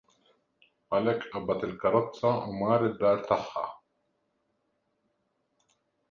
[0.99, 3.65] Għalhekk qabad il-karrozza u mar id-dar tagħha.